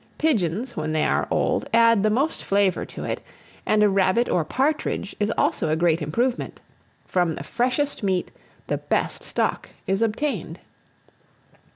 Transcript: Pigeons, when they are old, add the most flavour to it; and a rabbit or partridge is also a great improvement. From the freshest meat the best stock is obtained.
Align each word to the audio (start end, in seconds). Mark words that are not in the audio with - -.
Pigeons, 0.17 0.75
when 0.75 0.93
they 0.93 1.05
are 1.05 1.27
old, 1.29 1.69
add 1.75 2.01
the 2.01 2.09
most 2.09 2.43
flavour 2.43 2.85
to 2.85 3.03
it; 3.03 3.21
and 3.67 3.83
a 3.83 3.87
rabbit 3.87 4.27
or 4.27 4.43
partridge 4.43 5.15
is 5.19 5.31
also 5.37 5.69
a 5.69 5.75
great 5.75 6.01
improvement. 6.01 6.59
From 7.05 7.35
the 7.35 7.43
freshest 7.43 8.01
meat 8.01 8.31
the 8.65 8.79
best 8.79 9.21
stock 9.21 9.69
is 9.85 10.01
obtained. 10.01 10.57